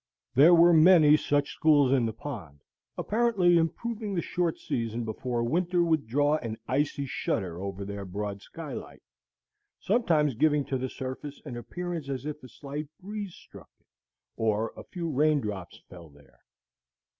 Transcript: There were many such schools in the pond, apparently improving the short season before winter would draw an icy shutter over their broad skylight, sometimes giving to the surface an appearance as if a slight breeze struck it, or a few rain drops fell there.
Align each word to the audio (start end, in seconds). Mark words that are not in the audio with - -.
There 0.33 0.55
were 0.55 0.73
many 0.73 1.15
such 1.15 1.51
schools 1.53 1.91
in 1.91 2.07
the 2.07 2.11
pond, 2.11 2.63
apparently 2.97 3.55
improving 3.59 4.15
the 4.15 4.21
short 4.23 4.57
season 4.57 5.05
before 5.05 5.43
winter 5.43 5.83
would 5.83 6.07
draw 6.07 6.37
an 6.37 6.57
icy 6.67 7.05
shutter 7.05 7.61
over 7.61 7.85
their 7.85 8.03
broad 8.03 8.41
skylight, 8.41 9.03
sometimes 9.79 10.33
giving 10.33 10.65
to 10.65 10.79
the 10.79 10.89
surface 10.89 11.39
an 11.45 11.55
appearance 11.55 12.09
as 12.09 12.25
if 12.25 12.41
a 12.41 12.49
slight 12.49 12.87
breeze 12.99 13.35
struck 13.35 13.69
it, 13.79 13.85
or 14.37 14.73
a 14.75 14.83
few 14.83 15.07
rain 15.07 15.39
drops 15.39 15.77
fell 15.87 16.09
there. 16.09 16.39